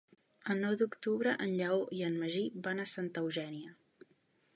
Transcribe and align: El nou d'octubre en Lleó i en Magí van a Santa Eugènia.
El 0.51 0.61
nou 0.61 0.77
d'octubre 0.81 1.33
en 1.45 1.53
Lleó 1.59 1.77
i 1.97 2.01
en 2.07 2.17
Magí 2.21 2.41
van 2.69 2.81
a 2.81 2.87
Santa 2.95 3.23
Eugènia. 3.27 3.75